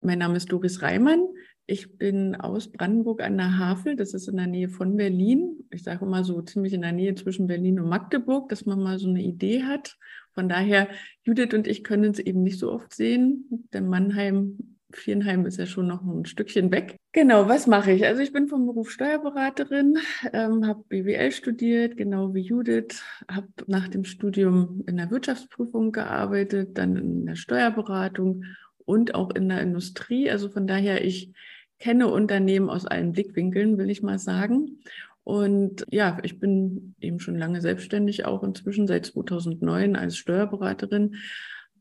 Mein 0.00 0.20
Name 0.20 0.36
ist 0.36 0.50
Doris 0.52 0.80
Reimann. 0.80 1.26
Ich 1.66 1.98
bin 1.98 2.36
aus 2.36 2.70
Brandenburg 2.70 3.20
an 3.20 3.36
der 3.36 3.58
Havel, 3.58 3.96
das 3.96 4.14
ist 4.14 4.28
in 4.28 4.36
der 4.36 4.46
Nähe 4.46 4.68
von 4.68 4.96
Berlin. 4.96 5.56
Ich 5.70 5.82
sage 5.82 6.04
immer 6.04 6.22
so 6.22 6.40
ziemlich 6.42 6.72
in 6.72 6.82
der 6.82 6.92
Nähe 6.92 7.16
zwischen 7.16 7.48
Berlin 7.48 7.80
und 7.80 7.88
Magdeburg, 7.88 8.48
dass 8.48 8.64
man 8.64 8.80
mal 8.80 8.98
so 9.00 9.08
eine 9.08 9.22
Idee 9.22 9.64
hat. 9.64 9.96
Von 10.32 10.48
daher, 10.48 10.88
Judith 11.24 11.52
und 11.52 11.66
ich 11.66 11.82
können 11.82 12.06
uns 12.06 12.20
eben 12.20 12.44
nicht 12.44 12.60
so 12.60 12.70
oft 12.70 12.94
sehen, 12.94 13.68
denn 13.72 13.88
Mannheim 13.88 14.78
Vierenheim 14.92 15.46
ist 15.46 15.58
ja 15.58 15.66
schon 15.66 15.86
noch 15.86 16.02
ein 16.02 16.24
Stückchen 16.24 16.70
weg. 16.70 16.96
Genau, 17.12 17.48
was 17.48 17.66
mache 17.66 17.92
ich? 17.92 18.06
Also 18.06 18.22
ich 18.22 18.32
bin 18.32 18.48
vom 18.48 18.66
Beruf 18.66 18.90
Steuerberaterin, 18.90 19.98
ähm, 20.32 20.66
habe 20.66 20.84
BWL 20.88 21.32
studiert, 21.32 21.96
genau 21.96 22.34
wie 22.34 22.42
Judith, 22.42 23.02
habe 23.30 23.48
nach 23.66 23.88
dem 23.88 24.04
Studium 24.04 24.84
in 24.86 24.96
der 24.96 25.10
Wirtschaftsprüfung 25.10 25.92
gearbeitet, 25.92 26.78
dann 26.78 26.96
in 26.96 27.26
der 27.26 27.36
Steuerberatung 27.36 28.44
und 28.84 29.14
auch 29.14 29.30
in 29.30 29.48
der 29.48 29.60
Industrie. 29.60 30.30
Also 30.30 30.48
von 30.48 30.66
daher, 30.66 31.04
ich 31.04 31.32
kenne 31.78 32.08
Unternehmen 32.08 32.70
aus 32.70 32.86
allen 32.86 33.12
Blickwinkeln, 33.12 33.78
will 33.78 33.90
ich 33.90 34.02
mal 34.02 34.18
sagen. 34.18 34.80
Und 35.24 35.84
ja, 35.90 36.18
ich 36.22 36.40
bin 36.40 36.94
eben 37.00 37.20
schon 37.20 37.36
lange 37.36 37.60
selbstständig, 37.60 38.24
auch 38.24 38.42
inzwischen 38.42 38.86
seit 38.86 39.06
2009 39.06 39.96
als 39.96 40.16
Steuerberaterin 40.16 41.16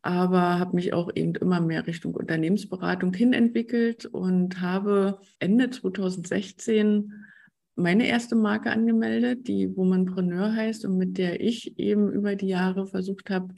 aber 0.01 0.59
habe 0.59 0.75
mich 0.75 0.93
auch 0.93 1.11
eben 1.15 1.35
immer 1.35 1.61
mehr 1.61 1.87
Richtung 1.87 2.13
Unternehmensberatung 2.15 3.13
hin 3.13 3.33
entwickelt 3.33 4.05
und 4.05 4.61
habe 4.61 5.19
Ende 5.39 5.69
2016 5.69 7.13
meine 7.75 8.07
erste 8.07 8.35
Marke 8.35 8.71
angemeldet, 8.71 9.47
die 9.47 9.75
Womanpreneur 9.75 10.53
heißt 10.53 10.85
und 10.85 10.97
mit 10.97 11.17
der 11.17 11.41
ich 11.41 11.79
eben 11.79 12.11
über 12.11 12.35
die 12.35 12.47
Jahre 12.47 12.87
versucht 12.87 13.29
habe, 13.29 13.53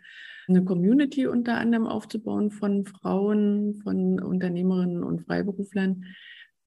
eine 0.48 0.63
Community 0.63 1.27
unter 1.27 1.57
anderem 1.57 1.88
aufzubauen 1.88 2.51
von 2.51 2.86
Frauen, 2.86 3.75
von 3.83 4.19
Unternehmerinnen 4.21 5.03
und 5.03 5.21
Freiberuflern 5.21 6.05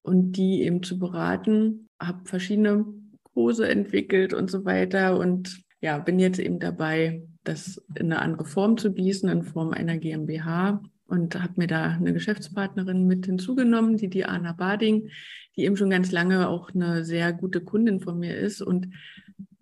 und 0.01 0.33
die 0.33 0.63
eben 0.63 0.83
zu 0.83 0.99
beraten. 0.99 1.87
Habe 1.99 2.25
verschiedene 2.25 2.85
Kurse 3.23 3.67
entwickelt 3.67 4.33
und 4.33 4.49
so 4.49 4.65
weiter 4.65 5.17
und 5.17 5.61
ja, 5.81 5.97
bin 5.99 6.19
jetzt 6.19 6.39
eben 6.39 6.59
dabei, 6.59 7.21
das 7.47 7.81
in 7.95 8.11
eine 8.11 8.21
andere 8.21 8.45
Form 8.45 8.77
zu 8.77 8.91
gießen, 8.91 9.29
in 9.29 9.43
Form 9.43 9.71
einer 9.71 9.97
GmbH 9.97 10.81
und 11.07 11.41
habe 11.41 11.53
mir 11.57 11.67
da 11.67 11.91
eine 11.91 12.13
Geschäftspartnerin 12.13 13.05
mit 13.05 13.25
hinzugenommen, 13.25 13.97
die 13.97 14.25
Anna 14.25 14.53
Bading, 14.53 15.09
die 15.55 15.63
eben 15.63 15.77
schon 15.77 15.89
ganz 15.89 16.11
lange 16.11 16.49
auch 16.49 16.73
eine 16.73 17.05
sehr 17.05 17.31
gute 17.31 17.61
Kundin 17.61 17.99
von 17.99 18.19
mir 18.19 18.35
ist 18.35 18.61
und 18.61 18.89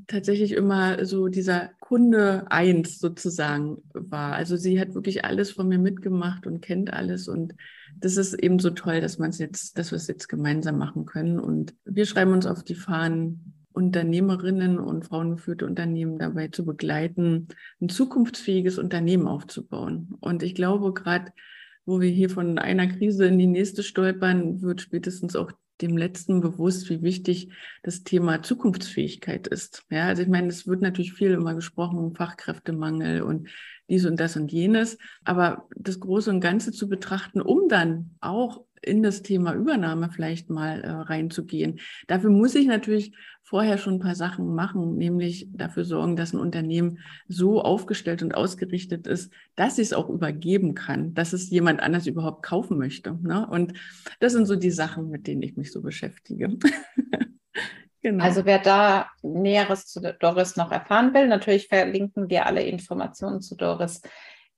tatsächlich 0.08 0.54
immer 0.54 1.06
so 1.06 1.28
dieser 1.28 1.70
Kunde 1.80 2.46
eins 2.52 3.00
sozusagen 3.00 3.78
war. 3.94 4.34
Also 4.34 4.58
sie 4.58 4.80
hat 4.80 4.96
wirklich 4.96 5.24
alles 5.24 5.52
von 5.52 5.68
mir 5.68 5.80
mitgemacht 5.80 6.48
und 6.48 6.62
kennt 6.62 6.92
alles 6.92 7.28
und 7.28 7.54
das 7.96 8.18
ist 8.18 8.34
eben 8.34 8.60
so 8.60 8.72
toll, 8.72 9.02
dass 9.02 9.20
man 9.20 9.30
es 9.30 9.38
jetzt, 9.38 9.78
dass 9.78 9.92
wir 9.92 9.98
es 9.98 10.08
jetzt 10.08 10.28
gemeinsam 10.28 10.78
machen 10.78 11.06
können 11.06 11.40
und 11.40 11.74
wir 11.86 12.06
schreiben 12.06 12.34
uns 12.34 12.46
auf 12.46 12.64
die 12.64 12.76
Fahnen, 12.76 13.53
Unternehmerinnen 13.74 14.80
und 14.80 15.06
frauengeführte 15.06 15.66
Unternehmen 15.66 16.18
dabei 16.18 16.48
zu 16.48 16.66
begleiten, 16.66 17.48
ein 17.82 17.90
zukunftsfähiges 17.90 18.78
Unternehmen 18.78 19.28
aufzubauen. 19.28 20.16
Und 20.20 20.44
ich 20.44 20.56
glaube, 20.56 20.94
gerade 20.94 21.32
wo 21.86 22.00
wir 22.00 22.10
hier 22.10 22.30
von 22.30 22.58
einer 22.60 22.88
Krise 22.88 23.26
in 23.26 23.38
die 23.38 23.48
nächste 23.48 23.84
stolpern, 23.84 24.62
wird 24.62 24.82
spätestens 24.82 25.36
auch 25.36 25.52
dem 25.82 25.98
letzten 25.98 26.40
bewusst, 26.40 26.90
wie 26.90 27.02
wichtig 27.02 27.52
das 27.82 28.04
Thema 28.04 28.42
Zukunftsfähigkeit 28.42 29.48
ist. 29.48 29.84
Ja, 29.90 30.08
also 30.08 30.22
ich 30.22 30.30
meine, 30.30 30.48
es 30.48 30.68
wird 30.68 30.82
natürlich 30.82 31.14
viel 31.14 31.32
immer 31.32 31.56
gesprochen, 31.56 32.16
Fachkräftemangel 32.16 33.22
und 33.22 33.50
dies 33.90 34.06
und 34.06 34.20
das 34.20 34.38
und 34.38 34.52
jenes. 34.52 34.98
Aber 35.26 35.68
das 35.76 36.00
Große 36.00 36.30
und 36.30 36.40
Ganze 36.40 36.72
zu 36.72 36.88
betrachten, 36.88 37.42
um 37.42 37.68
dann 37.68 38.12
auch 38.22 38.64
in 38.84 39.04
das 39.04 39.22
Thema 39.22 39.54
Übernahme 39.54 40.10
vielleicht 40.12 40.50
mal 40.50 40.82
äh, 40.82 40.90
reinzugehen. 40.90 41.80
Dafür 42.08 42.30
muss 42.30 42.56
ich 42.56 42.68
natürlich 42.68 43.14
vorher 43.42 43.78
schon 43.78 43.96
ein 43.96 44.00
paar 44.00 44.16
Sachen 44.16 44.56
machen, 44.56 44.98
nämlich 44.98 45.48
dafür 45.52 45.86
sorgen, 45.86 46.16
dass 46.16 46.34
ein 46.34 46.40
Unternehmen 46.40 47.00
so 47.28 47.62
aufgestellt 47.62 48.24
und 48.24 48.34
ausgerichtet 48.34 49.06
ist, 49.06 49.32
dass 49.56 49.78
es 49.80 49.94
auch 49.94 50.10
übergeben 50.10 50.74
kann, 50.74 51.14
dass 51.14 51.34
es 51.34 51.50
jemand 51.50 51.82
anders 51.82 52.08
überhaupt 52.08 52.44
kaufen 52.44 52.78
möchte. 52.78 53.18
Ne? 53.22 53.48
Und 53.48 53.74
das 54.20 54.34
sind 54.34 54.46
so 54.46 54.56
die 54.56 54.72
Sachen, 54.72 55.10
mit 55.10 55.28
denen 55.28 55.42
ich 55.42 55.56
mich 55.56 55.72
so 55.72 55.82
beschäftige. 55.82 56.50
Genau. 58.04 58.26
Also 58.26 58.44
wer 58.44 58.60
da 58.60 59.08
Näheres 59.22 59.86
zu 59.86 60.02
Doris 60.20 60.58
noch 60.58 60.74
erfahren 60.74 61.14
will, 61.14 61.30
natürlich 61.30 61.70
verlinken 61.70 62.30
wir 62.30 62.46
alle 62.46 62.62
Informationen 62.62 63.40
zu 63.40 63.56
Doris 63.56 64.02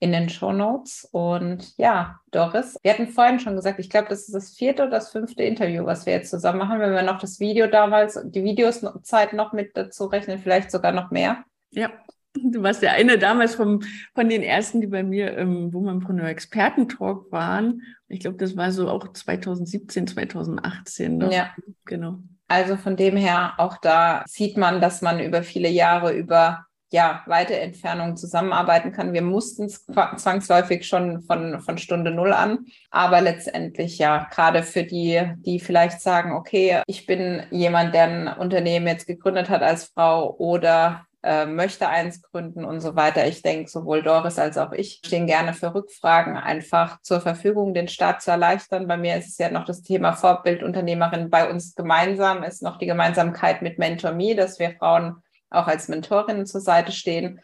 in 0.05 0.11
den 0.11 0.29
Show 0.29 0.53
Notes. 0.53 1.09
Und 1.11 1.75
ja, 1.77 2.19
Doris, 2.31 2.77
wir 2.83 2.93
hatten 2.93 3.07
vorhin 3.07 3.39
schon 3.39 3.55
gesagt, 3.55 3.79
ich 3.79 3.89
glaube, 3.89 4.07
das 4.09 4.27
ist 4.27 4.35
das 4.35 4.51
vierte 4.51 4.83
oder 4.83 4.91
das 4.91 5.11
fünfte 5.11 5.43
Interview, 5.43 5.85
was 5.85 6.05
wir 6.05 6.13
jetzt 6.13 6.29
zusammen 6.29 6.59
machen. 6.59 6.79
Wenn 6.79 6.93
wir 6.93 7.01
noch 7.01 7.17
das 7.17 7.39
Video 7.39 7.65
damals, 7.65 8.19
die 8.23 8.43
Videoszeit 8.43 9.33
noch 9.33 9.51
mit 9.51 9.75
dazu 9.75 10.05
rechnen, 10.05 10.37
vielleicht 10.37 10.69
sogar 10.69 10.91
noch 10.91 11.09
mehr. 11.11 11.43
Ja. 11.71 11.89
Du 12.37 12.61
warst 12.61 12.81
der 12.81 12.91
eine 12.91 13.17
damals 13.17 13.55
vom, 13.55 13.81
von 14.13 14.27
den 14.27 14.43
ersten, 14.43 14.81
die 14.81 14.87
bei 14.87 15.03
mir 15.03 15.37
im 15.37 15.73
Womanpreneur 15.73 16.27
Experten-Talk 16.27 17.31
waren. 17.31 17.81
Ich 18.09 18.19
glaube, 18.19 18.35
das 18.35 18.57
war 18.57 18.73
so 18.73 18.89
auch 18.89 19.07
2017, 19.11 20.07
2018. 20.07 21.17
Ne? 21.17 21.33
Ja. 21.33 21.55
Genau. 21.85 22.19
Also 22.49 22.75
von 22.75 22.97
dem 22.97 23.15
her, 23.15 23.53
auch 23.57 23.77
da 23.77 24.23
sieht 24.27 24.57
man, 24.57 24.81
dass 24.81 25.01
man 25.01 25.21
über 25.21 25.43
viele 25.43 25.69
Jahre 25.69 26.13
über 26.13 26.65
ja, 26.95 27.23
weite 27.25 27.59
Entfernungen 27.59 28.15
zusammenarbeiten 28.15 28.93
kann. 28.93 29.11
Wir 29.11 29.21
mussten 29.21 29.65
es 29.65 29.85
zwangsläufig 29.85 30.87
schon 30.87 31.21
von, 31.23 31.59
von 31.59 31.77
Stunde 31.77 32.09
Null 32.09 32.31
an. 32.31 32.67
Aber 32.89 33.19
letztendlich 33.19 33.97
ja, 33.97 34.29
gerade 34.33 34.63
für 34.63 34.83
die, 34.83 35.21
die 35.45 35.59
vielleicht 35.59 35.99
sagen, 35.99 36.31
okay, 36.31 36.81
ich 36.87 37.05
bin 37.05 37.43
jemand, 37.51 37.93
der 37.93 38.03
ein 38.03 38.27
Unternehmen 38.29 38.87
jetzt 38.87 39.07
gegründet 39.07 39.49
hat 39.49 39.61
als 39.61 39.91
Frau 39.93 40.37
oder 40.37 41.05
äh, 41.21 41.45
möchte 41.45 41.89
eins 41.89 42.21
gründen 42.21 42.63
und 42.63 42.79
so 42.79 42.95
weiter. 42.95 43.27
Ich 43.27 43.41
denke, 43.41 43.69
sowohl 43.69 44.01
Doris 44.01 44.39
als 44.39 44.57
auch 44.57 44.71
ich 44.71 45.01
stehen 45.05 45.27
gerne 45.27 45.53
für 45.53 45.75
Rückfragen 45.75 46.37
einfach 46.37 47.01
zur 47.01 47.19
Verfügung, 47.19 47.73
den 47.73 47.89
Start 47.89 48.21
zu 48.21 48.31
erleichtern. 48.31 48.87
Bei 48.87 48.95
mir 48.95 49.17
ist 49.17 49.27
es 49.27 49.37
ja 49.37 49.51
noch 49.51 49.65
das 49.65 49.81
Thema 49.81 50.13
Vorbildunternehmerin. 50.13 51.29
Bei 51.29 51.49
uns 51.49 51.75
gemeinsam 51.75 52.41
ist 52.43 52.63
noch 52.63 52.77
die 52.77 52.85
Gemeinsamkeit 52.85 53.61
mit 53.61 53.79
Mentor 53.79 54.13
Me, 54.13 54.33
dass 54.33 54.59
wir 54.59 54.71
Frauen 54.79 55.17
auch 55.49 55.67
als 55.67 55.87
Mentorinnen 55.87 56.45
zur 56.45 56.61
Seite 56.61 56.91
stehen. 56.91 57.39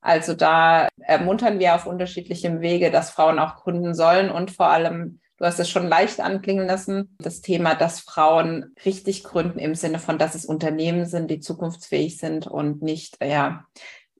Also 0.00 0.34
da 0.34 0.88
ermuntern 0.98 1.58
wir 1.58 1.74
auf 1.74 1.86
unterschiedlichem 1.86 2.60
Wege, 2.60 2.90
dass 2.90 3.10
Frauen 3.10 3.38
auch 3.38 3.56
gründen 3.56 3.94
sollen 3.94 4.30
und 4.30 4.50
vor 4.50 4.68
allem, 4.68 5.20
du 5.38 5.44
hast 5.44 5.58
es 5.58 5.68
schon 5.68 5.88
leicht 5.88 6.20
anklingen 6.20 6.66
lassen, 6.66 7.16
das 7.18 7.40
Thema, 7.40 7.74
dass 7.74 8.00
Frauen 8.00 8.74
richtig 8.84 9.24
gründen 9.24 9.58
im 9.58 9.74
Sinne 9.74 9.98
von, 9.98 10.18
dass 10.18 10.34
es 10.34 10.46
Unternehmen 10.46 11.06
sind, 11.06 11.30
die 11.30 11.40
zukunftsfähig 11.40 12.18
sind 12.18 12.46
und 12.46 12.82
nicht, 12.82 13.18
ja, 13.24 13.64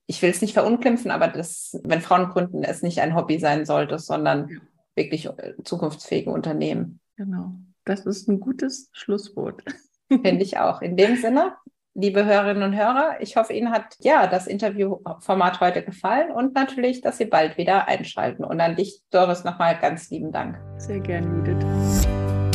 ich 0.06 0.22
will 0.22 0.30
es 0.30 0.42
nicht 0.42 0.54
verunglimpfen, 0.54 1.10
aber 1.10 1.28
das, 1.28 1.78
wenn 1.82 2.00
Frauen 2.00 2.30
gründen, 2.30 2.62
es 2.62 2.82
nicht 2.82 3.00
ein 3.00 3.14
Hobby 3.14 3.38
sein 3.38 3.64
sollte, 3.64 3.98
sondern 3.98 4.60
wirklich 4.94 5.26
äh, 5.26 5.54
zukunftsfähige 5.62 6.30
Unternehmen. 6.30 7.00
Genau. 7.16 7.52
Das 7.84 8.06
ist 8.06 8.28
ein 8.28 8.40
gutes 8.40 8.88
Schlusswort. 8.92 9.62
Finde 10.08 10.42
ich 10.42 10.58
auch. 10.58 10.82
In 10.82 10.96
dem 10.96 11.16
Sinne, 11.16 11.54
liebe 11.96 12.24
Hörerinnen 12.24 12.62
und 12.62 12.76
Hörer. 12.76 13.16
Ich 13.20 13.36
hoffe, 13.36 13.52
Ihnen 13.52 13.72
hat 13.72 13.96
ja 14.00 14.26
das 14.26 14.46
Interviewformat 14.46 15.60
heute 15.60 15.82
gefallen 15.82 16.30
und 16.30 16.54
natürlich, 16.54 17.00
dass 17.00 17.18
Sie 17.18 17.24
bald 17.24 17.56
wieder 17.56 17.88
einschalten. 17.88 18.44
Und 18.44 18.60
an 18.60 18.76
dich, 18.76 19.00
Doris, 19.10 19.42
nochmal 19.44 19.76
ganz 19.80 20.10
lieben 20.10 20.30
Dank. 20.30 20.56
Sehr 20.76 21.00
gern, 21.00 21.44
Judith. 21.44 22.06